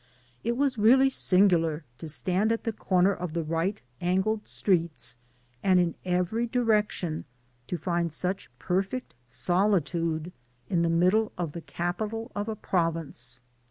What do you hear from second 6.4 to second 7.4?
direction